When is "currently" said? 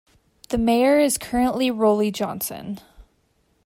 1.19-1.69